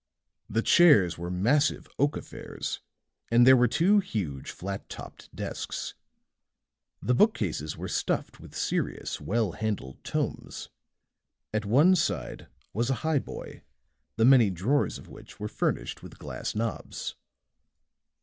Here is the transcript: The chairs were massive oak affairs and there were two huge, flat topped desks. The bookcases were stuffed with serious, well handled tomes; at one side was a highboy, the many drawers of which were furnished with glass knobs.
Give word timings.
The 0.49 0.63
chairs 0.63 1.19
were 1.19 1.29
massive 1.29 1.87
oak 1.99 2.17
affairs 2.17 2.79
and 3.29 3.45
there 3.45 3.55
were 3.55 3.67
two 3.67 3.99
huge, 3.99 4.49
flat 4.49 4.89
topped 4.89 5.29
desks. 5.35 5.93
The 7.03 7.13
bookcases 7.13 7.77
were 7.77 7.87
stuffed 7.87 8.39
with 8.39 8.55
serious, 8.55 9.21
well 9.21 9.51
handled 9.51 10.03
tomes; 10.03 10.69
at 11.53 11.65
one 11.67 11.95
side 11.95 12.47
was 12.73 12.89
a 12.89 13.03
highboy, 13.05 13.61
the 14.15 14.25
many 14.25 14.49
drawers 14.49 14.97
of 14.97 15.07
which 15.07 15.39
were 15.39 15.47
furnished 15.47 16.01
with 16.01 16.17
glass 16.17 16.55
knobs. 16.55 17.13